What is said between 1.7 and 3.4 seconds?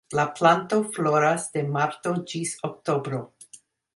marto ĝis oktobro.